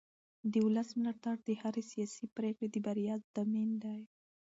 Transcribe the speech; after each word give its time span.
د 0.51 0.53
ولس 0.65 0.89
ملاتړ 0.99 1.35
د 1.43 1.49
هرې 1.61 1.83
سیاسي 1.91 2.25
پرېکړې 2.37 2.67
د 2.71 2.75
بریا 2.85 3.15
ضامن 3.33 3.69
دی 3.83 3.99